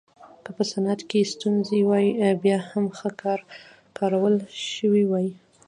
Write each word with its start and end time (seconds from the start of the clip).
که 0.43 0.49
په 0.57 0.63
صنعت 0.71 1.01
کې 1.09 1.29
ستونزې 1.33 1.79
وای 1.89 2.07
بیا 2.43 2.57
هم 2.69 2.85
ښه 2.97 3.09
کارول 3.97 4.35
شوې 4.73 5.03
وای 5.07 5.27